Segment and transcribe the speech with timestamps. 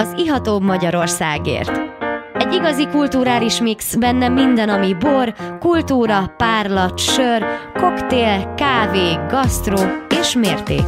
[0.00, 1.80] az Ihatóbb Magyarországért.
[2.34, 9.78] Egy igazi kulturális mix, benne minden, ami bor, kultúra, párlat, sör, koktél, kávé, gasztró
[10.20, 10.82] és mérték.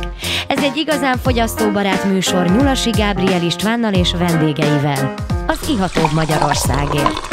[0.48, 5.14] Ez egy igazán fogyasztóbarát műsor Nyulasi Gábriel Istvánnal és vendégeivel.
[5.46, 7.28] Az Ihatóbb Magyarországért.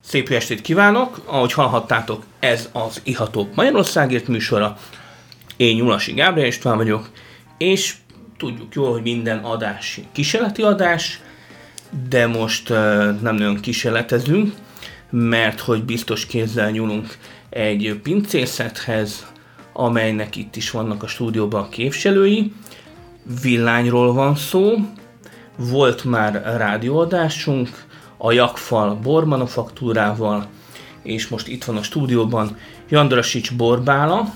[0.00, 1.20] Szép estét kívánok!
[1.24, 4.76] Ahogy hallhattátok, ez az Ihatóbb Magyarországért műsora.
[5.56, 7.08] Én Nyulasi Gábriel István vagyok,
[7.58, 7.94] és
[8.38, 11.20] tudjuk jól, hogy minden adás kísérleti adás,
[12.08, 14.52] de most nem nagyon kísérletezünk,
[15.10, 19.26] mert hogy biztos kézzel nyúlunk egy pincészethez,
[19.72, 22.52] amelynek itt is vannak a stúdióban a képviselői.
[23.42, 24.74] Villányról van szó,
[25.56, 27.86] volt már rádióadásunk,
[28.16, 30.46] a Jakfal bormanufaktúrával,
[31.02, 32.56] és most itt van a stúdióban
[32.88, 34.34] Jandrasics Borbála,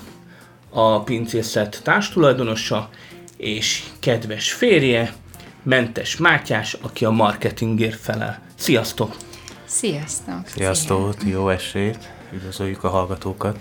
[0.69, 2.89] a pincészet társtulajdonosa,
[3.37, 5.13] és kedves férje,
[5.63, 8.41] Mentes Mátyás, aki a marketingért felel.
[8.55, 9.15] Sziasztok!
[9.65, 10.47] Sziasztok!
[10.47, 12.11] Sziasztok, jó esét!
[12.33, 13.57] Üdvözöljük a hallgatókat!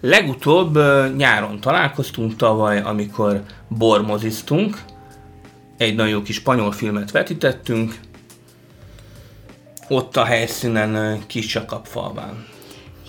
[0.00, 0.78] Legutóbb
[1.16, 4.82] nyáron találkoztunk tavaly, amikor bormoziztunk,
[5.76, 7.94] egy nagyon jó kis spanyol filmet vetítettünk,
[9.88, 12.46] ott a helyszínen Kisakapfalván.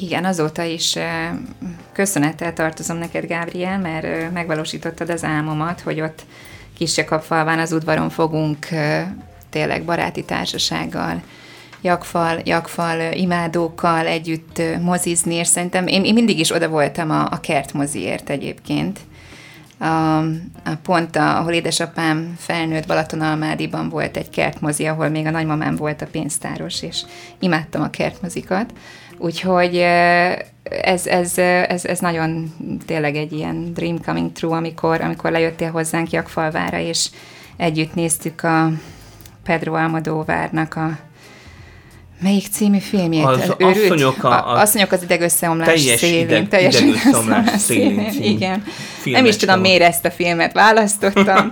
[0.01, 0.97] Igen, azóta is
[1.91, 6.25] köszönettel tartozom neked, Gábriel, mert megvalósítottad az álmomat, hogy ott
[6.77, 8.67] Kisakapfalván az udvaron fogunk
[9.49, 11.21] tényleg baráti társasággal
[11.81, 17.39] jakfal, jakfal imádókkal együtt mozizni, és szerintem én, én mindig is oda voltam a, a
[17.39, 18.99] kertmoziért egyébként.
[19.77, 20.17] A,
[20.63, 26.07] a pont, ahol édesapám felnőtt Balatonalmádiban volt egy kertmozi, ahol még a nagymamám volt a
[26.11, 27.01] pénztáros, és
[27.39, 28.73] imádtam a kertmozikat.
[29.19, 29.75] Úgyhogy
[30.81, 32.53] ez, ez, ez, ez nagyon
[32.85, 37.09] tényleg egy ilyen dream coming true, amikor, amikor lejöttél hozzánk Jakfalvára, és
[37.57, 38.71] együtt néztük a
[39.43, 40.97] Pedro Almodóvárnak a
[42.21, 43.25] Melyik című filmjét?
[43.25, 46.23] Az asszonyok, a, a, asszonyok az idegösszeomlás teljes szélén.
[46.23, 48.11] Ideg, teljes idegösszeomlás szélén.
[48.11, 48.63] szélén igen.
[49.03, 51.51] Nem is tudom, miért ezt a filmet választottam.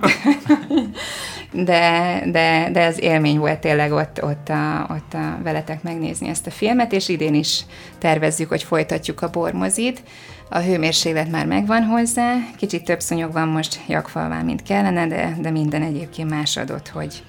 [1.52, 6.46] de, de, de az élmény volt tényleg ott, ott, a, ott a veletek megnézni ezt
[6.46, 7.64] a filmet, és idén is
[7.98, 10.02] tervezzük, hogy folytatjuk a bormozit.
[10.50, 15.50] A hőmérséklet már megvan hozzá, kicsit több szúnyog van most Jakfalván, mint kellene, de, de
[15.50, 17.22] minden egyébként más adott, hogy,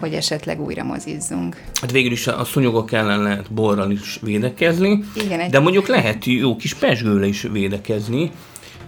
[0.00, 1.62] hogy esetleg újra mozizzunk.
[1.80, 5.50] Hát végül is a szúnyogok ellen lehet borral is védekezni, Igen, egy...
[5.50, 8.30] de mondjuk lehet jó kis pesgőle is védekezni.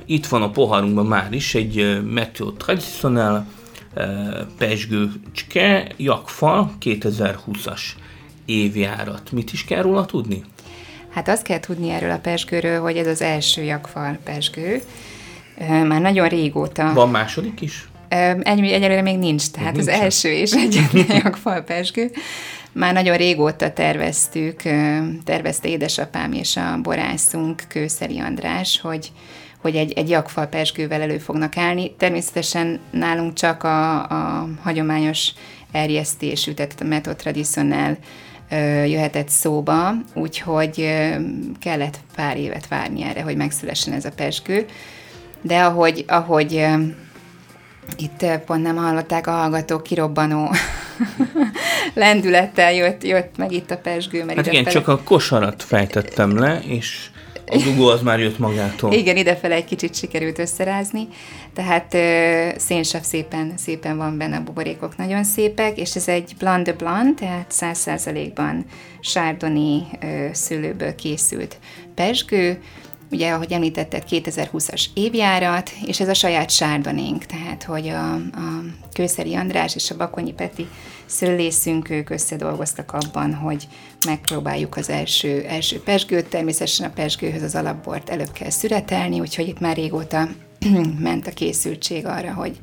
[0.07, 3.47] Itt van a poharunkban már is egy Meteo Tradicional
[4.59, 7.81] pesgőcske, jakfal, 2020-as
[8.45, 9.33] évjárat.
[9.33, 10.45] Mit is kell róla tudni?
[11.11, 14.83] Hát azt kell tudni erről a pesgőről, hogy ez az első jakfal pesgő.
[15.69, 16.93] Már nagyon régóta.
[16.93, 17.89] Van második is?
[18.09, 19.87] Egy, egyelőre még nincs, tehát nincs.
[19.87, 22.11] az első és egyetlen jakfal pesgő.
[22.73, 24.63] Már nagyon régóta terveztük,
[25.25, 29.13] tervezte édesapám és a borászunk, Kőszeri András, hogy,
[29.61, 31.95] hogy egy, egy jakfal pesgővel elő fognak állni.
[31.97, 35.33] Természetesen nálunk csak a, a hagyományos
[35.73, 37.99] erjesztésű, tehát a tradicionál
[38.87, 40.95] jöhetett szóba, úgyhogy
[41.61, 44.67] kellett pár évet várni erre, hogy megszülessen ez a pesgő.
[45.43, 46.67] De ahogy, ahogy
[47.97, 50.55] itt pont nem hallották a hallgatók kirobbanó
[51.95, 54.25] lendülettel jött, jött meg itt a pesgő.
[54.25, 54.73] Mert hát igen, fel...
[54.73, 57.11] csak a kosarat fejtettem le, és
[57.51, 58.93] a dugó az már jött magától.
[58.93, 61.09] Igen, idefele egy kicsit sikerült összerázni,
[61.55, 66.65] tehát uh, szénsav szépen, szépen van benne, a buborékok nagyon szépek, és ez egy Blanc
[66.65, 68.65] de Blanc, tehát száz százalékban
[69.01, 71.59] sárdoni uh, szőlőből készült
[71.95, 72.61] pesgő,
[73.11, 79.35] ugye, ahogy említetted, 2020-as évjárat, és ez a saját sárdonénk, tehát, hogy a, a Kőszeri
[79.35, 80.67] András és a Bakonyi Peti
[81.07, 83.69] szőlészünk, ők összedolgoztak abban, hogy
[84.07, 89.61] megpróbáljuk az első, első pesgőt, természetesen a pesgőhöz az alapbort előbb kell szüretelni, úgyhogy itt
[89.61, 90.29] már régóta
[90.99, 92.57] ment a készültség arra, hogy,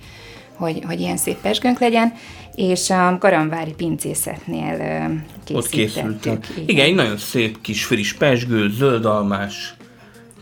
[0.54, 2.14] hogy, hogy ilyen szép pesgőnk legyen,
[2.56, 4.78] és a Garamvári pincészetnél
[5.44, 5.58] készítettük.
[5.58, 6.48] Ott készültek.
[6.50, 6.70] Igen.
[6.70, 9.76] Igen, egy nagyon szép kis friss pesgő, zöldalmás,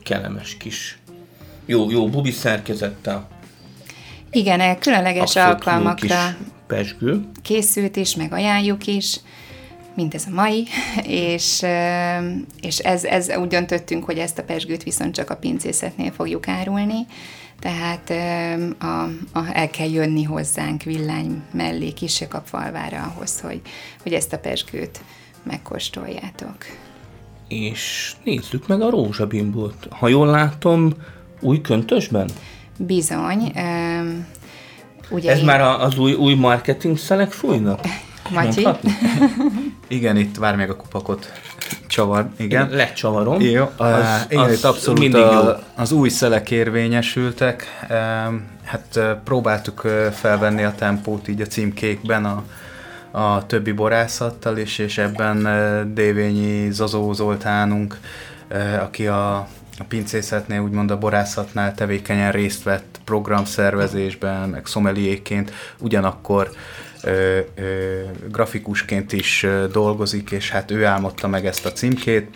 [0.03, 0.97] kellemes kis,
[1.65, 3.27] jó, jó bubi szerkezettel.
[4.31, 6.35] Igen, különleges alkalmakra
[6.67, 7.21] pesgő.
[7.41, 9.19] készült is, meg ajánljuk is,
[9.95, 10.67] mint ez a mai,
[11.31, 11.65] és,
[12.61, 17.05] és ez, ez úgy döntöttünk, hogy ezt a pesgőt viszont csak a pincészetnél fogjuk árulni,
[17.59, 18.09] tehát
[18.79, 19.03] a,
[19.39, 23.61] a, el kell jönni hozzánk villány mellé, Kisekapfalvára ahhoz, hogy,
[24.01, 24.99] hogy ezt a pesgőt
[25.43, 26.57] megkóstoljátok
[27.61, 29.87] és nézzük meg a rózsabimbót.
[29.89, 30.93] Ha jól látom,
[31.39, 32.29] új köntösben?
[32.77, 33.51] Bizony.
[35.09, 37.79] Ugye Ez én- már a- az új, új marketing szelek fújnak?
[38.33, 38.67] Matyi?
[39.87, 41.31] Igen, itt vár még a kupakot
[41.87, 42.29] csavar.
[42.37, 42.69] Igen.
[42.69, 43.41] Lecsavarom.
[43.41, 45.27] Jó, Az- az, igen, az itt abszolút mindig jó.
[45.27, 47.85] a, az új szelek érvényesültek.
[48.63, 49.79] Hát próbáltuk
[50.13, 52.43] felvenni a tempót így a címkékben a,
[53.15, 57.97] a többi borászattal is, és ebben Dévényi Zazó Zoltánunk,
[58.79, 59.35] aki a,
[59.77, 66.49] a pincészetnél, úgymond a borászatnál tevékenyen részt vett programszervezésben, meg szomeliéként, ugyanakkor
[67.03, 68.01] ö, ö,
[68.31, 72.29] grafikusként is dolgozik, és hát ő álmodta meg ezt a címkét.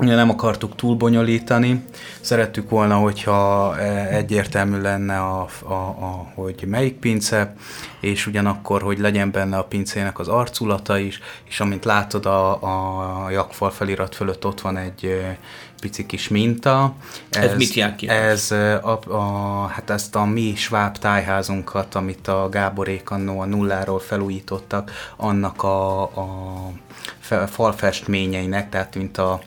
[0.00, 1.84] Ugye nem akartuk túl bonyolítani,
[2.20, 7.54] szerettük volna, hogyha e, egyértelmű lenne, a, a, a, hogy melyik pince,
[8.00, 12.50] és ugyanakkor, hogy legyen benne a pincének az arculata is, és amint látod a,
[13.24, 15.20] a jakfal felirat fölött ott van egy
[15.80, 16.94] pici kis minta.
[17.30, 18.08] Ez mit jelent ki?
[18.08, 23.98] Ez a, a, hát ezt a mi sváb tájházunkat, amit a Gáborék annó a nulláról
[23.98, 26.72] felújítottak, annak a, a
[27.20, 29.40] fe- falfestményeinek, tehát mint a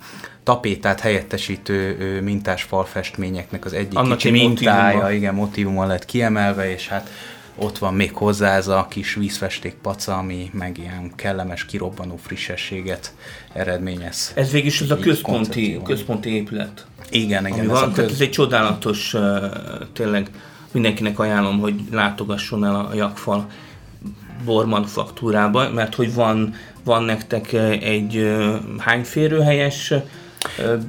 [0.43, 6.87] tapétát helyettesítő mintás falfestményeknek az egyik Annak kicsi egy mintája, igen, motívuma lett kiemelve, és
[6.87, 7.09] hát
[7.55, 13.13] ott van még hozzá ez a kis vízfesték paca, ami meg ilyen kellemes, kirobbanó frissességet
[13.53, 14.31] eredményez.
[14.35, 16.85] Ez végig is az a központi, központi épület.
[17.09, 17.59] Igen, igen.
[17.59, 18.11] Ami ez van, a tehát köz...
[18.11, 19.15] ez egy csodálatos,
[19.93, 20.29] tényleg
[20.71, 23.47] mindenkinek ajánlom, hogy látogasson el a Jakfal
[24.45, 28.35] bormanufaktúrába, mert hogy van, van nektek egy
[28.77, 29.93] hány férőhelyes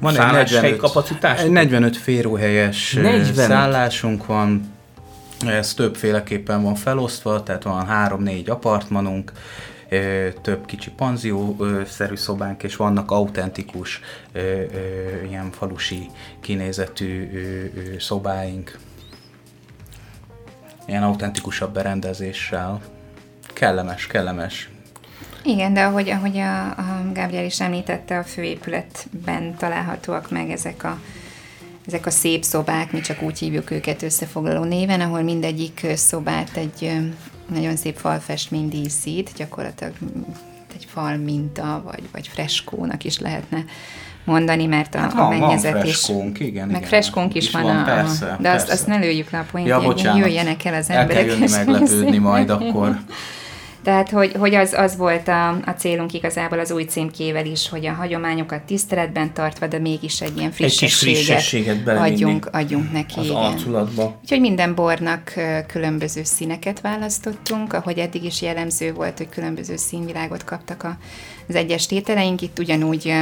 [0.00, 1.40] Van egy szálláshely 45, kapacitás?
[1.40, 3.18] egy 45 férőhelyes 45?
[3.18, 3.46] 45.
[3.46, 4.73] szállásunk van,
[5.52, 9.32] ez többféleképpen van felosztva, tehát van 3-4 apartmanunk,
[10.42, 14.00] több kicsi panzió-szerű szobánk, és vannak autentikus,
[15.28, 16.06] ilyen falusi
[16.40, 17.28] kinézetű
[17.98, 18.78] szobáink.
[20.86, 22.80] Ilyen autentikusabb berendezéssel.
[23.52, 24.70] Kellemes, kellemes.
[25.42, 30.98] Igen, de ahogy, ahogy a, a Gábriel is említette, a főépületben találhatóak meg ezek a,
[31.86, 36.92] ezek a szép szobák, mi csak úgy hívjuk őket összefoglaló néven, ahol mindegyik szobát egy
[37.52, 39.92] nagyon szép falfestmény díszít, gyakorlatilag
[40.74, 43.64] egy fal minta, vagy, vagy freskónak is lehetne
[44.24, 45.96] mondani, mert a, Hát a van, van mennyezet is...
[45.96, 46.88] freskónk, igen, Meg igen.
[46.88, 48.72] freskónk is, Is van, van, a, persze, a, de azt, persze.
[48.72, 50.18] azt ne lőjük le a Ja, poént, bocsánat.
[50.26, 51.26] jöjjenek el az El emberek.
[51.26, 52.98] kell jönni meglepődni majd akkor.
[53.84, 57.86] Tehát, hogy, hogy az, az volt a, a célunk igazából az új címkével is, hogy
[57.86, 63.18] a hagyományokat tiszteletben tartva, de mégis egy ilyen Egy frissességet, frissességet belevinni adjunk, adjunk neki.
[63.18, 63.36] az igen.
[63.36, 64.18] arculatba.
[64.22, 65.32] Úgyhogy minden bornak
[65.66, 70.96] különböző színeket választottunk, ahogy eddig is jellemző volt, hogy különböző színvilágot kaptak a,
[71.48, 73.12] az egyes tételeink, itt ugyanúgy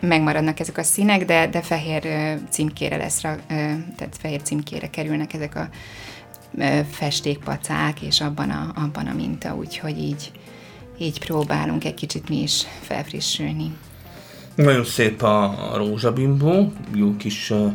[0.00, 2.08] megmaradnak ezek a színek, de, de fehér
[2.50, 3.20] címkére lesz,
[3.96, 5.68] tehát fehér címkére kerülnek ezek a
[6.90, 10.32] festékpacák, és abban a, abban a minta, úgyhogy így,
[10.98, 13.76] így próbálunk egy kicsit mi is felfrissülni.
[14.54, 17.72] Nagyon szép a, a rózsabimbó, jó kis uh,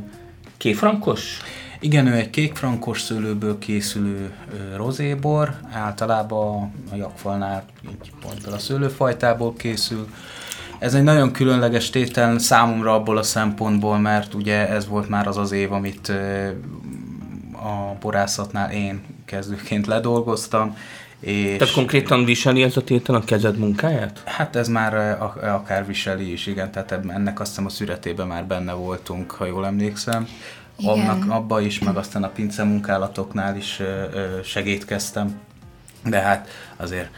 [0.57, 1.41] kéfrankos.
[1.79, 4.33] Igen, ő egy kékfrankos szőlőből készülő
[4.75, 10.07] rozébor, általában a jakfalnál így pontból a szőlőfajtából készül.
[10.79, 15.37] Ez egy nagyon különleges tétel számomra abból a szempontból, mert ugye ez volt már az
[15.37, 16.11] az év, amit
[17.63, 20.77] a borászatnál én kezdőként ledolgoztam,
[21.19, 24.21] és Tehát konkrétan viseli ez a tétel a kezed munkáját?
[24.25, 28.27] Hát ez már eh, ak- akár viseli is, igen, tehát ennek azt hiszem a szüretében
[28.27, 30.27] már benne voltunk, ha jól emlékszem.
[30.77, 30.91] Igen.
[30.91, 35.39] Annak, abba is, meg aztán a pince munkálatoknál is ö, segítkeztem.
[36.03, 37.09] De hát azért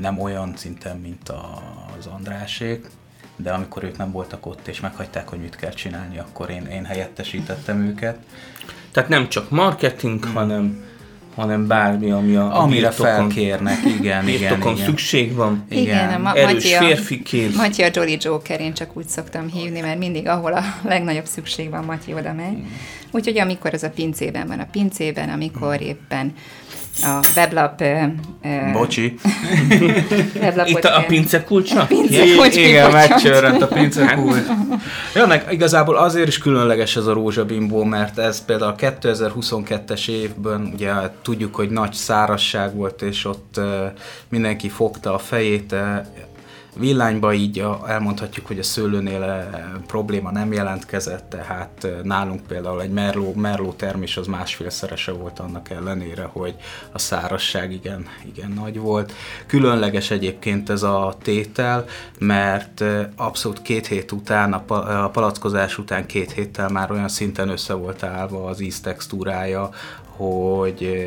[0.00, 1.62] nem olyan szinten, mint a,
[1.98, 2.86] az Andrásék,
[3.42, 6.84] de amikor ők nem voltak ott, és meghagyták, hogy mit kell csinálni, akkor én, én
[6.84, 8.18] helyettesítettem őket.
[8.92, 10.84] Tehát nem csak marketing, hanem,
[11.34, 14.76] hanem bármi, ami a, Amire birtokon, felkérnek, igen, igen, igen.
[14.76, 15.64] szükség van.
[15.68, 17.56] Igen, a Ma- Erős Matyi a- férfi kéz.
[17.56, 21.70] Matyi a Jolly Joker, én csak úgy szoktam hívni, mert mindig ahol a legnagyobb szükség
[21.70, 22.56] van, Matyi oda megy.
[23.10, 26.34] Úgyhogy amikor az a pincében van, a pincében, amikor éppen
[27.02, 27.82] a weblap...
[28.72, 29.14] Bocsi.
[30.40, 31.80] weblapot Itt a, a pince kulcsa?
[31.80, 34.46] A pince kulcs igen, megcsörrent a pincekult.
[35.14, 40.70] Ja, meg igazából azért is különleges ez a rózsabimbó, mert ez például a 2022-es évben,
[40.74, 43.64] ugye tudjuk, hogy nagy szárazság volt, és ott uh,
[44.28, 45.78] mindenki fogta a fejét, uh,
[46.76, 49.46] Villányba így elmondhatjuk, hogy a szőlőnél eh,
[49.86, 55.70] probléma nem jelentkezett, tehát eh, nálunk például egy merló, merló termés az másfélszerese volt annak
[55.70, 56.54] ellenére, hogy
[56.92, 59.12] a szárazság igen, igen nagy volt.
[59.46, 61.84] Különleges egyébként ez a tétel,
[62.18, 67.08] mert eh, abszolút két hét után, a, pa- a palackozás után két héttel már olyan
[67.08, 69.70] szinten össze volt állva az íztextúrája,
[70.22, 71.06] hogy,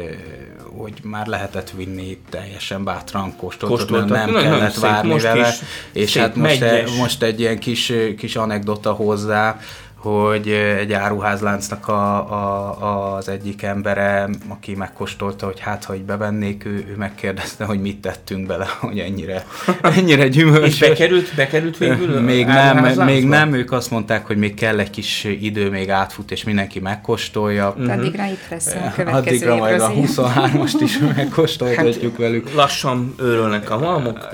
[0.78, 3.90] hogy már lehetett vinni teljesen bátran Kóstoltat.
[3.90, 5.54] nem Na, nagyon kellett szép, várni most vele,
[5.92, 6.96] és hát most, megyes.
[6.98, 9.60] most egy ilyen kis, kis anekdota hozzá,
[10.06, 16.66] hogy egy áruházláncnak a, a, az egyik embere, aki megkóstolta, hogy hát, ha így bevennék,
[16.66, 19.46] ő, ő megkérdezte, hogy mit tettünk bele, hogy ennyire,
[19.98, 20.82] ennyire gyümölcsös.
[20.82, 22.20] És bekerült, bekerült végül?
[22.22, 26.32] Még nem, még nem, ők azt mondták, hogy még kell egy kis idő, még átfut,
[26.32, 27.70] és mindenki megkóstolja.
[27.70, 27.92] Uh-huh.
[27.92, 32.54] Addigra itt lesz a következő Addigra majd a év 23-ast is megkóstoltatjuk Hát, velük.
[32.54, 34.30] Lassan őrölnek a malmok.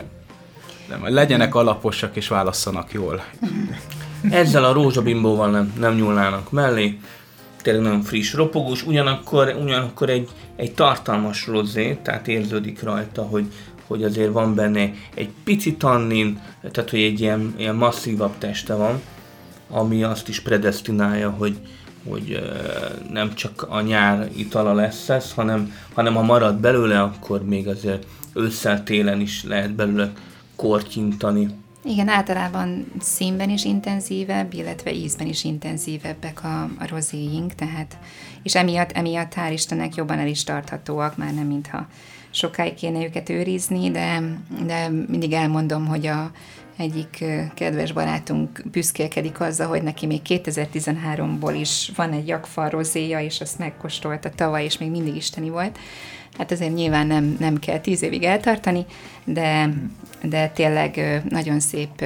[0.88, 3.24] De majd legyenek alaposak és válasszanak jól.
[4.30, 7.00] Ezzel a rózsabimbóval nem, nem nyúlnának mellé.
[7.62, 13.46] Tényleg nagyon friss, ropogós, ugyanakkor, ugyanakkor egy, egy tartalmas rozé, tehát érződik rajta, hogy,
[13.88, 19.02] hogy azért van benne egy pici tannin, tehát hogy egy ilyen, ilyen masszívabb teste van,
[19.70, 21.58] ami azt is predestinálja, hogy,
[22.10, 22.52] hogy
[23.12, 28.06] nem csak a nyár itala lesz ez, hanem, hanem ha marad belőle, akkor még azért
[28.34, 30.12] ősszel, télen is lehet belőle
[30.56, 31.48] kortyintani.
[31.84, 37.98] Igen, általában színben is intenzívebb, illetve ízben is intenzívebbek a, a rozéink, tehát,
[38.44, 41.88] és emiatt, emiatt hál' Istennek jobban el is tarthatóak, már nem mintha
[42.32, 44.22] sokáig kéne őket őrizni, de,
[44.66, 46.32] de mindig elmondom, hogy a
[46.82, 47.24] egyik
[47.54, 53.60] kedves barátunk büszkélkedik azzal, hogy neki még 2013-ból is van egy jakfal rozéja, és azt
[53.60, 55.78] megkóstolta tavaly, és még mindig isteni volt.
[56.38, 58.86] Hát azért nyilván nem, nem kell tíz évig eltartani,
[59.24, 59.74] de,
[60.24, 62.04] de tényleg nagyon szép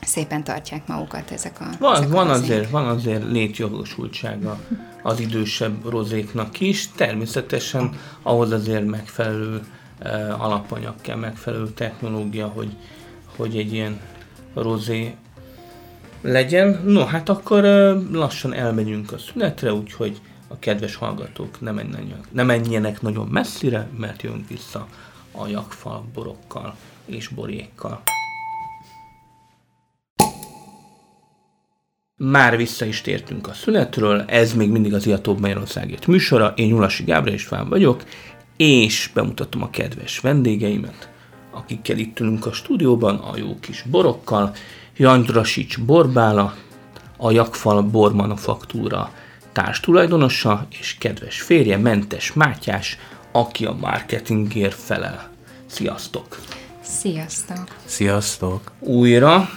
[0.00, 2.42] szépen tartják magukat ezek a Van, ezek van, rozék.
[2.42, 4.58] azért, van azért létjogosultsága
[5.02, 6.90] az idősebb rozéknak is.
[6.96, 7.90] Természetesen
[8.22, 9.60] ahhoz azért megfelelő
[10.38, 12.76] alapanyag kell, megfelelő technológia, hogy,
[13.38, 14.00] hogy egy ilyen
[14.54, 15.14] rozé
[16.20, 16.82] legyen.
[16.84, 17.62] No, hát akkor
[18.12, 24.22] lassan elmegyünk a szünetre, úgyhogy a kedves hallgatók ne menjenek, ne menjenek nagyon messzire, mert
[24.22, 24.86] jönk vissza
[25.32, 28.02] a jakfal borokkal és borékkal.
[32.16, 37.04] Már vissza is tértünk a szünetről, ez még mindig az Iatóbb Magyarországért műsora, én Nyulasi
[37.04, 38.04] Gábor István vagyok,
[38.56, 41.08] és bemutatom a kedves vendégeimet,
[41.58, 44.54] akikkel itt ülünk a stúdióban, a jó kis borokkal,
[44.96, 46.54] Jandrasics Borbála,
[47.16, 49.12] a Jakfal Bormanufaktúra
[49.52, 52.98] társtulajdonosa, és kedves férje Mentes Mátyás,
[53.32, 55.30] aki a marketingért felel.
[55.66, 56.38] Sziasztok!
[56.80, 57.64] Sziasztok!
[57.84, 58.72] Sziasztok!
[58.78, 59.48] újra.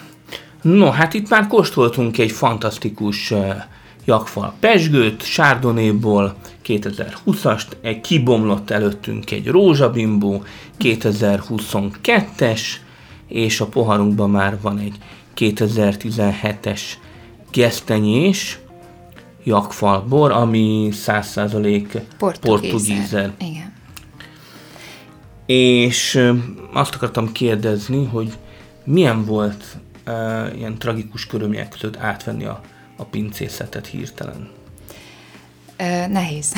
[0.61, 3.55] No, hát itt már kóstoltunk egy fantasztikus uh,
[4.05, 10.43] jakfal pesgőt, Chardonnayból 2020-ast, egy kibomlott előttünk egy rózsabimbó
[10.79, 12.61] 2022-es,
[13.27, 14.95] és a poharunkban már van egy
[15.37, 16.81] 2017-es
[17.51, 18.59] gesztenyés
[19.43, 22.01] jakfal bor, ami 100%
[22.41, 23.33] portugízer.
[23.39, 23.73] Igen.
[25.45, 26.31] És
[26.73, 28.33] azt akartam kérdezni, hogy
[28.83, 29.63] milyen volt
[30.07, 32.61] uh, ilyen tragikus körülmények között átvenni a,
[33.01, 34.49] a pincészetet hirtelen?
[35.77, 36.53] Ö, nehéz.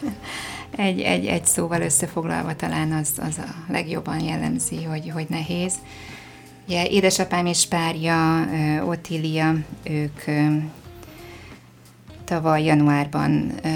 [0.76, 5.74] egy, egy, egy szóval összefoglalva talán az, az a legjobban jellemzi, hogy, hogy nehéz.
[6.66, 8.46] Ugye édesapám és párja,
[8.84, 10.22] Otília, ők
[12.24, 13.68] tavaly januárban ö,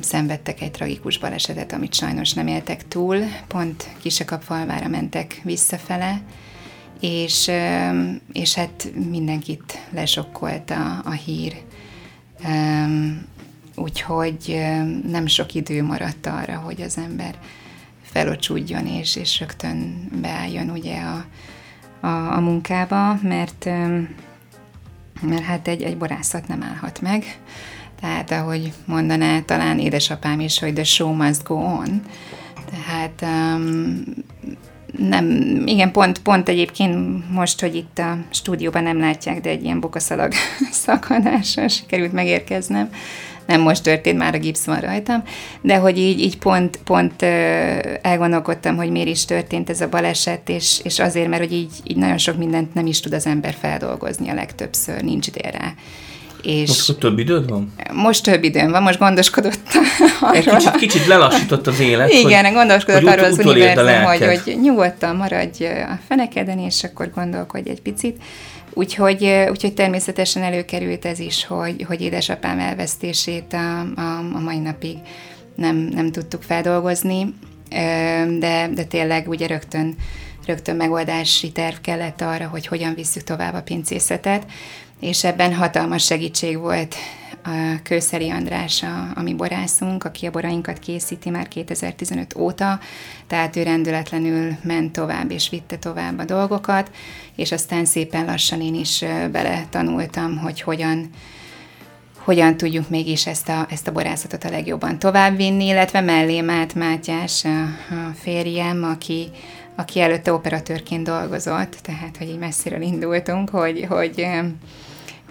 [0.00, 3.18] szenvedtek egy tragikus balesetet, amit sajnos nem éltek túl.
[3.46, 6.20] Pont Kisekapfalvára mentek visszafele,
[7.00, 7.50] és,
[8.32, 11.62] és hát mindenkit lesokkolt a, a hír.
[13.74, 14.62] Úgyhogy
[15.08, 17.34] nem sok idő maradt arra, hogy az ember
[18.02, 21.24] felocsúdjon és, és rögtön beálljon ugye a,
[22.06, 23.64] a, a munkába, mert,
[25.20, 27.24] mert hát egy, egy borászat nem állhat meg.
[28.00, 32.02] Tehát ahogy mondaná talán édesapám is, hogy the show must go on.
[32.70, 34.02] Tehát um,
[34.98, 35.26] nem,
[35.66, 40.32] igen, pont, pont egyébként most, hogy itt a stúdióban nem látják, de egy ilyen bokaszalag
[40.84, 42.90] szakadással sikerült megérkeznem.
[43.46, 45.22] Nem most történt, már a gipsz van rajtam,
[45.60, 47.22] de hogy így, így pont, pont
[48.02, 51.96] elgondolkodtam, hogy miért is történt ez a baleset, és, és azért, mert hogy így, így
[51.96, 55.74] nagyon sok mindent nem is tud az ember feldolgozni a legtöbbször, nincs idő rá.
[56.42, 57.72] És Most akkor több időd van?
[57.92, 59.60] most több időm van, most gondoskodott
[60.32, 60.56] Egy arról.
[60.58, 65.16] kicsit, kicsit lelassított az élet, Igen, hogy, gondoskodott hogy arról az univerzum, hogy, hogy nyugodtan
[65.16, 68.22] maradj a fenekeden, és akkor gondolkodj egy picit.
[68.74, 74.96] Úgyhogy, úgyhogy természetesen előkerült ez is, hogy, hogy édesapám elvesztését a, a, a mai napig
[75.54, 77.34] nem, nem tudtuk feldolgozni,
[78.38, 79.94] de, de tényleg ugye rögtön,
[80.46, 84.42] rögtön megoldási terv kellett arra, hogy hogyan visszük tovább a pincészetet,
[85.00, 86.94] és ebben hatalmas segítség volt
[87.44, 92.80] a Kőszeri András a, a mi borászunk, aki a borainkat készíti már 2015 óta,
[93.26, 96.90] tehát ő rendületlenül ment tovább és vitte tovább a dolgokat,
[97.36, 101.10] és aztán szépen lassan én is bele tanultam, hogy hogyan
[102.20, 107.44] hogyan tudjuk mégis ezt a, ezt a borászatot a legjobban továbbvinni, illetve mellém állt Mátyás,
[107.44, 107.62] a,
[107.94, 109.30] a férjem, aki,
[109.80, 114.26] aki előtte operatőrként dolgozott, tehát hogy így messziről indultunk, hogy, hogy,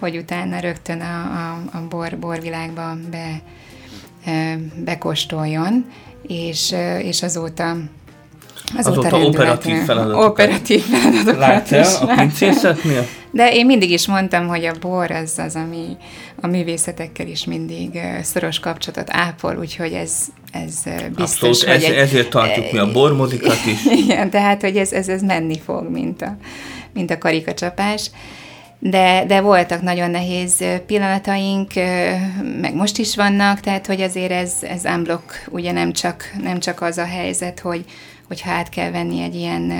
[0.00, 3.40] hogy utána rögtön a, a, a bor, borvilágba be,
[4.84, 5.90] bekostoljon,
[6.26, 7.76] és, és azóta
[8.76, 10.28] Azóta, azóta operatív feladatokat.
[10.28, 13.06] Operatív feladatokat Látja a pincészetnél?
[13.30, 15.96] De én mindig is mondtam, hogy a bor az az, ami
[16.40, 20.12] a művészetekkel is mindig szoros kapcsolatot ápol, úgyhogy ez,
[20.52, 21.68] ez biztos, Abszolút, hogy...
[21.74, 23.84] Ez, egy, ezért tartjuk mi a bormozikat is.
[23.84, 26.36] Igen, tehát, hogy ez, ez, ez menni fog, mint a,
[26.92, 28.10] mint a karikacsapás.
[28.82, 31.74] De, de voltak nagyon nehéz pillanataink,
[32.60, 36.80] meg most is vannak, tehát hogy azért ez, ez unblock, ugye nem csak, nem csak
[36.82, 37.84] az a helyzet, hogy,
[38.28, 39.72] hogy hát kell venni egy ilyen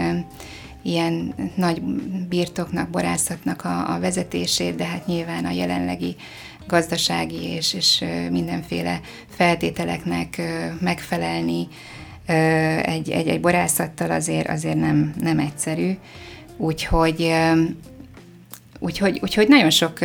[0.82, 1.82] ilyen nagy
[2.28, 6.16] birtoknak, borászatnak a, a vezetését, de hát nyilván a jelenlegi
[6.66, 10.40] gazdasági és, és mindenféle feltételeknek
[10.80, 11.68] megfelelni
[12.82, 15.92] egy, egy, egy borászattal azért, azért nem, nem egyszerű.
[16.56, 17.32] Úgyhogy
[18.82, 19.98] Úgyhogy, úgyhogy nagyon sok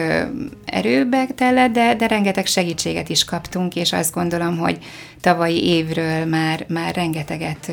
[0.66, 4.78] erőbe tellett, de, de rengeteg segítséget is kaptunk, és azt gondolom, hogy
[5.26, 7.72] tavalyi évről már, már rengeteget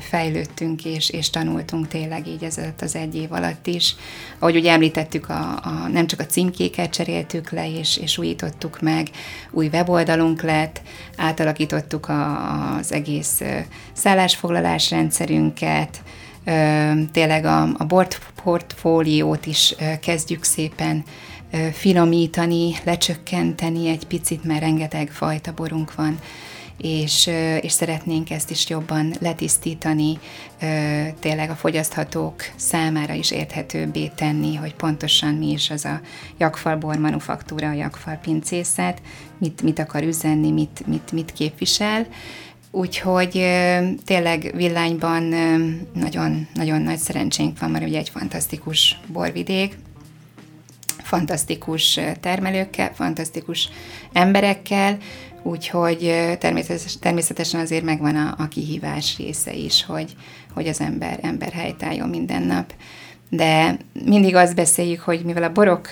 [0.00, 3.94] fejlődtünk, és, és tanultunk tényleg így ez az egy év alatt is.
[4.38, 9.08] Ahogy ugye említettük, a, a, nem csak a címkéket cseréltük le, és, és újítottuk meg,
[9.50, 10.82] új weboldalunk lett,
[11.16, 13.42] átalakítottuk a, az egész
[13.92, 16.02] szállásfoglalás rendszerünket,
[17.12, 21.04] tényleg a, a bort portfóliót is kezdjük szépen
[21.72, 26.18] finomítani, lecsökkenteni egy picit, mert rengeteg fajta borunk van,
[26.78, 30.18] és, és szeretnénk ezt is jobban letisztítani,
[31.20, 36.00] tényleg a fogyaszthatók számára is érthetőbbé tenni, hogy pontosan mi is az a
[36.38, 39.02] jakfalbor manufaktúra, a jakfal pincészet,
[39.38, 42.06] mit, mit akar üzenni, mit, mit, mit képvisel,
[42.76, 43.30] Úgyhogy
[44.04, 45.22] tényleg villányban
[45.92, 49.78] nagyon, nagyon nagy szerencsénk van, mert ugye egy fantasztikus borvidék,
[51.02, 53.68] fantasztikus termelőkkel, fantasztikus
[54.12, 54.96] emberekkel,
[55.44, 56.14] úgyhogy
[57.00, 60.16] természetesen azért megvan a, a kihívás része is, hogy,
[60.54, 62.72] hogy az ember, ember helytálljon minden nap.
[63.30, 65.88] De mindig azt beszéljük, hogy mivel a borok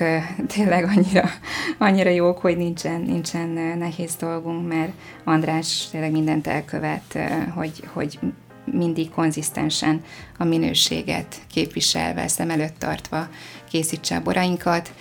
[0.54, 1.30] tényleg annyira,
[1.78, 4.92] annyira jók, hogy nincsen, nincsen nehéz dolgunk, mert
[5.24, 7.18] András tényleg mindent elkövet,
[7.54, 8.18] hogy, hogy
[8.64, 10.00] mindig konzisztensen
[10.38, 13.28] a minőséget képviselve, szem előtt tartva
[13.70, 14.92] készítse a borainkat,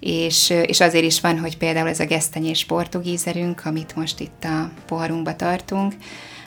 [0.00, 4.70] és, és azért is van, hogy például ez a gesztenyés portugízerünk, amit most itt a
[4.86, 5.94] poharunkba tartunk,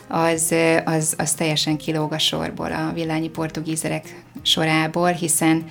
[0.07, 5.63] az, az, az teljesen kilóg a sorból, a villányi portugízerek sorából, hiszen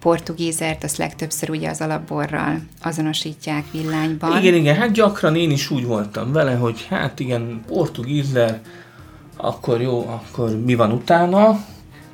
[0.00, 4.38] portugízert azt legtöbbször ugye az alapborral azonosítják villányban.
[4.38, 8.60] Igen, igen, hát gyakran én is úgy voltam vele, hogy hát igen, portugízer,
[9.36, 11.64] akkor jó, akkor mi van utána,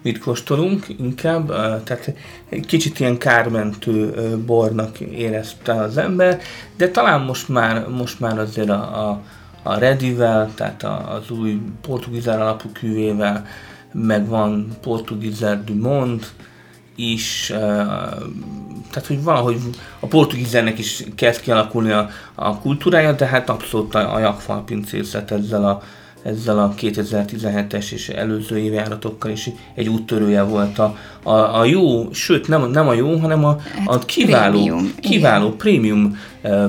[0.02, 0.86] mit kóstolunk?
[0.98, 1.46] Inkább,
[1.84, 2.14] tehát
[2.48, 4.14] egy kicsit ilyen kármentő
[4.46, 6.40] bornak érezte az ember,
[6.76, 9.22] de talán most már, most már azért a, a
[9.62, 13.46] a Redivel, tehát az új portugízer alapú küvével,
[13.92, 16.32] meg van portugízer Dumont
[16.94, 17.46] is,
[18.90, 19.56] tehát hogy valahogy
[20.00, 25.30] a portugízernek is kezd kialakulni a, a kultúrája, de hát abszolút a, a jakfal pincészet
[25.30, 25.82] ezzel a,
[26.22, 32.48] ezzel a 2017-es és előző évjáratokkal is egy úttörője volt a, a, a jó, sőt
[32.48, 36.18] nem, nem a jó, hanem a, a hát kiváló, prémium, kiváló prémium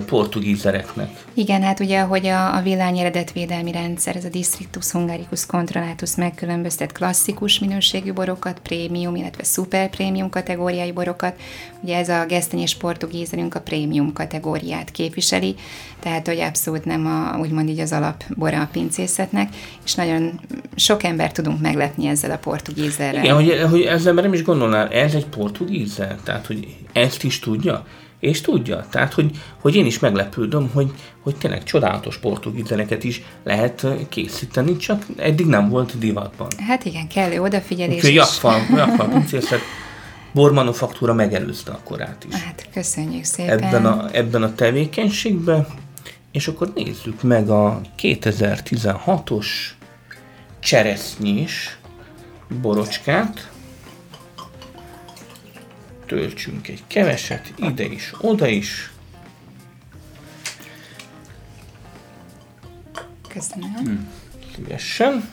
[0.05, 1.09] portugízereknek.
[1.35, 6.91] Igen, hát ugye, hogy a, a villány eredetvédelmi rendszer, ez a Districtus Hungaricus Controllatus megkülönböztet
[6.91, 11.35] klasszikus minőségű borokat, prémium, illetve szuper prémium kategóriai borokat.
[11.81, 15.55] Ugye ez a gesztenyés portugízerünk a prémium kategóriát képviseli,
[15.99, 19.49] tehát hogy abszolút nem a, úgymond így az alapbora a pincészetnek,
[19.85, 20.39] és nagyon
[20.75, 23.23] sok ember tudunk meglepni ezzel a portugízerrel.
[23.23, 27.85] Igen, hogy, hogy ezzel nem is gondolnál, ez egy portugízer, tehát hogy ezt is tudja?
[28.23, 28.85] És tudja.
[28.89, 29.31] Tehát, hogy,
[29.61, 30.91] hogy én is meglepődöm, hogy,
[31.23, 36.47] hogy tényleg csodálatos portugízeneket is lehet készíteni, csak eddig nem volt divatban.
[36.67, 37.95] Hát igen, kellő odafigyelés.
[37.95, 39.59] Úgyhogy Jakfal, Jakfal pincészet
[40.33, 42.35] bormanufaktúra megelőzte a korát is.
[42.35, 43.63] Hát köszönjük szépen.
[43.63, 45.67] Ebben a, ebben a tevékenységben,
[46.31, 49.47] és akkor nézzük meg a 2016-os
[50.59, 51.77] cseresznyés
[52.61, 53.51] borocskát
[56.05, 58.91] töltsünk egy keveset, ide is, oda is.
[63.27, 63.73] Köszönöm.
[63.73, 64.07] Hmm.
[64.55, 65.29] Szívesen.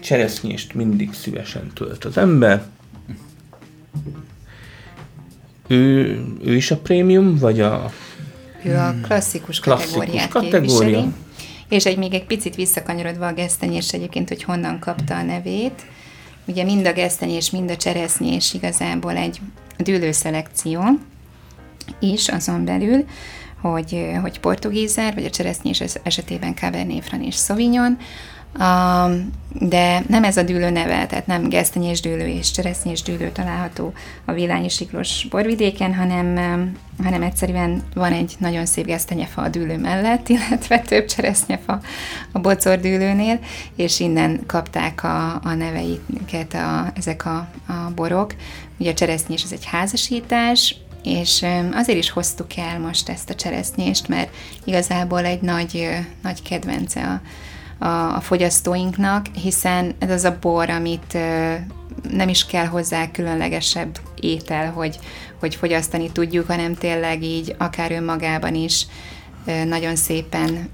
[0.00, 2.64] Cseresznyést mindig szívesen tölt az ember.
[5.66, 7.92] Ő, ő is a prémium, vagy a...
[8.64, 10.60] Ő a klasszikus, Klasszikus kategóriát kategória.
[10.60, 11.12] képviseli.
[11.68, 15.86] És egy még egy picit visszakanyarodva a gesztenyés egyébként, hogy honnan kapta a nevét.
[16.46, 19.40] Ugye mind a gesztenyés, mind a cseresznyés igazából egy
[19.78, 20.82] dűlőszelekció
[22.00, 23.04] is azon belül,
[23.60, 27.98] hogy, hogy portugízer, vagy a cseresznyés es- esetében Cabernet Franc és Sauvignon,
[29.58, 33.92] de nem ez a dűlő neve, tehát nem gesztenyés dűlő és cseresznyés dűlő található
[34.24, 36.36] a Villányi Siklós borvidéken, hanem,
[37.02, 41.80] hanem egyszerűen van egy nagyon szép gesztenyefa a dűlő mellett, illetve több cseresznyefa
[42.32, 43.38] a bocor dűlőnél,
[43.76, 48.34] és innen kapták a, a neveiket a, ezek a, a borok.
[48.78, 54.08] Ugye a cseresznyés az egy házasítás, és azért is hoztuk el most ezt a cseresznyést,
[54.08, 55.88] mert igazából egy nagy,
[56.22, 57.20] nagy kedvence a,
[57.78, 61.18] a, a fogyasztóinknak, hiszen ez az a bor, amit
[62.10, 64.98] nem is kell hozzá különlegesebb étel, hogy,
[65.40, 68.86] hogy fogyasztani tudjuk, hanem tényleg így akár önmagában is
[69.66, 70.68] nagyon szépen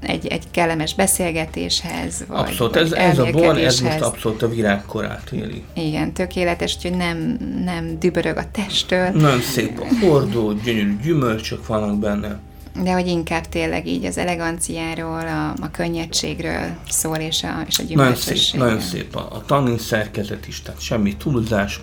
[0.00, 4.48] egy, egy kellemes beszélgetéshez, vagy, Abszolút, vagy ez, ez a bor, ez most abszolút a
[4.48, 5.62] virágkorát éli.
[5.74, 11.98] Igen, tökéletes, úgyhogy nem, nem dübörög a testtől, Nagyon szép a hordó, gyönyörű gyümölcsök vannak
[11.98, 12.38] benne.
[12.82, 17.82] De hogy inkább tényleg így az eleganciáról, a, a könnyedségről szól, és a, és a
[17.94, 21.80] Nagyon szép, nagyon szép a, a tannin szerkezet is, tehát semmi túlzás,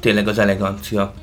[0.00, 1.14] tényleg az elegancia.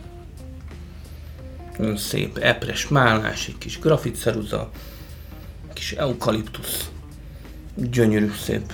[1.78, 4.70] Nagyon szép, epres málás, egy kis grafitceruza,
[5.74, 6.90] kis eukaliptusz,
[7.76, 8.74] gyönyörű szép,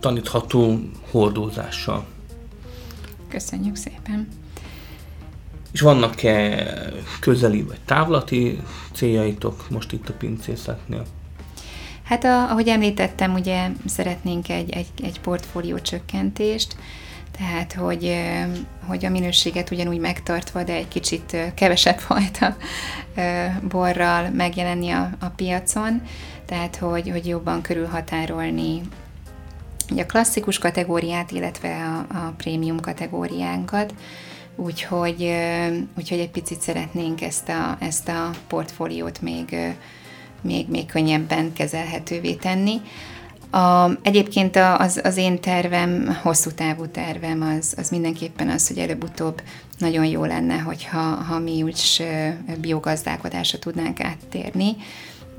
[0.00, 0.80] tanítható
[1.10, 2.06] hordózással.
[3.28, 4.28] Köszönjük szépen.
[5.72, 6.66] És vannak-e
[7.20, 8.60] közeli vagy távlati
[8.92, 11.06] céljaitok most itt a pincészetnél?
[12.02, 16.76] Hát a, ahogy említettem, ugye szeretnénk egy, egy, egy portfólió csökkentést,
[17.38, 18.16] tehát hogy,
[18.86, 22.56] hogy a minőséget ugyanúgy megtartva, de egy kicsit kevesebb fajta
[23.68, 26.02] borral megjelenni a, a piacon,
[26.46, 28.80] tehát hogy, hogy jobban körülhatárolni
[29.96, 31.68] a klasszikus kategóriát, illetve
[32.08, 33.94] a, a prémium kategóriánkat,
[34.60, 35.34] úgyhogy,
[35.98, 39.56] úgyhogy egy picit szeretnénk ezt a, ezt a portfóliót még,
[40.40, 42.80] még, még könnyebben kezelhetővé tenni.
[43.50, 49.42] A, egyébként az, az én tervem, hosszú távú tervem az, az mindenképpen az, hogy előbb-utóbb
[49.78, 52.06] nagyon jó lenne, hogyha ha mi úgy
[52.60, 54.76] biogazdálkodásra tudnánk áttérni,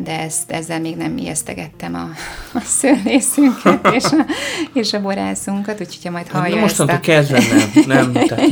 [0.03, 2.09] de ezt, ezzel még nem ijesztegettem a,
[2.57, 4.25] a szőlészünket és a,
[4.73, 6.99] és a borászunkat, úgyhogy ha majd Hát, hallja ezt mostantól a...
[6.99, 7.39] kezdve
[7.85, 8.49] nem, nem, tehát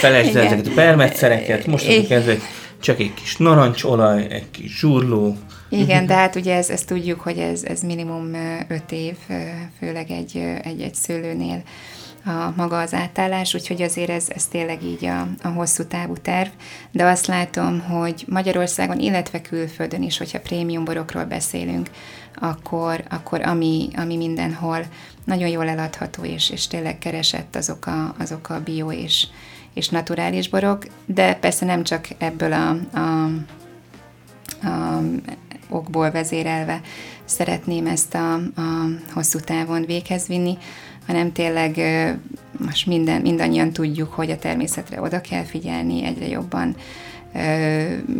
[0.00, 2.36] felejtsd el ezeket a permetszereket, mostantól kezdve
[2.80, 5.36] csak egy kis narancsolaj, egy kis zsurló,
[5.68, 8.34] Igen, de hát ugye ez, ezt tudjuk, hogy ez, ez minimum
[8.68, 9.14] öt év,
[9.78, 11.62] főleg egy, egy, egy szőlőnél
[12.28, 16.48] a maga az átállás, úgyhogy azért ez, ez tényleg így a, a hosszú távú terv,
[16.90, 21.90] de azt látom, hogy Magyarországon, illetve külföldön is, hogyha prémium borokról beszélünk,
[22.34, 24.84] akkor, akkor ami, ami mindenhol
[25.24, 29.26] nagyon jól eladható, és, és tényleg keresett azok a, azok a bio és,
[29.74, 33.30] és naturális borok, de persze nem csak ebből a, a
[34.62, 35.00] a
[35.68, 36.80] okból vezérelve
[37.24, 40.58] szeretném ezt a, a hosszú távon véghez vinni,
[41.08, 41.76] hanem tényleg
[42.64, 46.76] most minden, mindannyian tudjuk, hogy a természetre oda kell figyelni, egyre jobban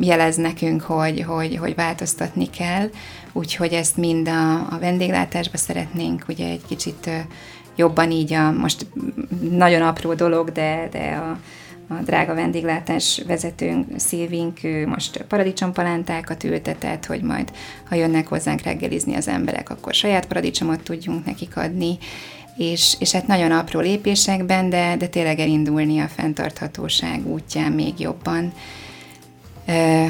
[0.01, 2.90] jelez nekünk, hogy, hogy, hogy változtatni kell,
[3.33, 7.11] úgyhogy ezt mind a, a vendéglátásba szeretnénk ugye egy kicsit
[7.77, 8.87] jobban így a, most
[9.51, 11.38] nagyon apró dolog, de, de a,
[11.94, 17.53] a drága vendéglátás vezetőnk, Szilvink, most paradicsompalántákat ültetett, hogy majd,
[17.88, 21.98] ha jönnek hozzánk reggelizni az emberek, akkor saját paradicsomot tudjunk nekik adni,
[22.59, 28.53] és, és hát nagyon apró lépésekben, de, de tényleg elindulni a fenntarthatóság útján még jobban.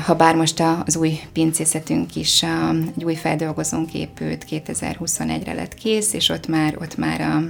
[0.05, 6.13] Ha bár most az új pincészetünk is, a, egy új feldolgozónk épült, 2021-re lett kész,
[6.13, 7.43] és ott már, ott már a,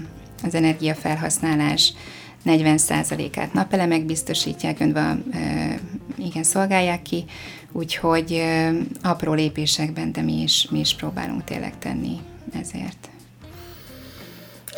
[0.47, 1.93] az energiafelhasználás
[2.47, 5.19] 40%-át napelemek biztosítják, öntve
[6.17, 7.25] igen, szolgálják ki,
[7.73, 8.43] úgyhogy
[9.03, 12.19] apró lépésekben, de mi is, mi is próbálunk tényleg tenni
[12.61, 13.09] ezért.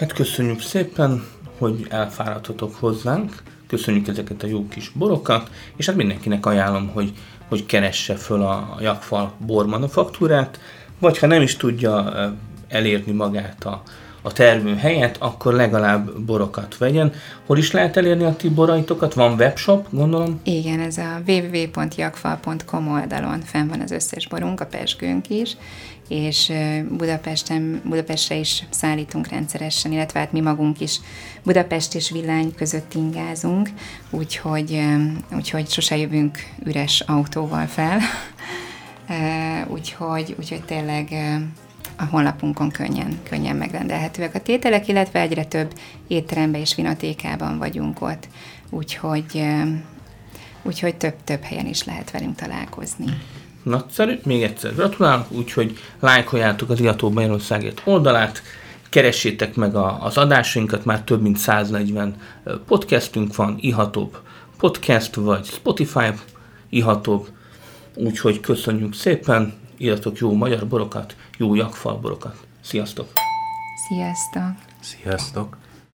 [0.01, 1.25] Hát köszönjük szépen,
[1.59, 7.13] hogy elfáradtatok hozzánk, köszönjük ezeket a jó kis borokat, és hát mindenkinek ajánlom, hogy,
[7.49, 10.61] hogy keresse föl a Jakfal bormanufaktúrát,
[10.99, 12.13] vagy ha nem is tudja
[12.69, 13.83] elérni magát a,
[14.23, 17.13] a termő helyett, akkor legalább borokat vegyen.
[17.47, 19.15] Hol is lehet elérni a ti boraitokat?
[19.15, 20.41] Van webshop, gondolom?
[20.45, 25.57] Igen, ez a www.jakfal.com oldalon fenn van az összes borunk, a pesgőnk is,
[26.11, 26.53] és
[26.89, 31.01] Budapesten, Budapestre is szállítunk rendszeresen, illetve hát mi magunk is.
[31.43, 33.69] Budapest és Villány között ingázunk,
[34.11, 34.85] úgyhogy,
[35.35, 38.01] úgyhogy sose jövünk üres autóval fel,
[39.67, 41.09] úgyhogy, úgyhogy tényleg
[41.97, 45.73] a honlapunkon könnyen, könnyen megrendelhetőek a tételek, illetve egyre több
[46.07, 48.29] étteremben és vinatékában vagyunk ott,
[48.71, 49.45] úgyhogy,
[50.63, 53.07] úgyhogy több-több helyen is lehet velünk találkozni.
[53.63, 58.43] Nagyszerű, még egyszer gratulálok, úgyhogy lájkoljátok az Iató Magyarországért oldalát,
[58.89, 62.15] keressétek meg a, az adásainkat, már több mint 140
[62.67, 64.19] podcastünk van, ihatóbb
[64.59, 66.09] podcast, vagy Spotify
[66.69, 67.29] ihatóbb,
[67.95, 72.37] úgyhogy köszönjük szépen, írjatok jó magyar borokat, jó jakfal borokat.
[72.61, 73.09] Sziasztok!
[73.89, 74.55] Sziasztok!
[74.81, 75.57] Sziasztok!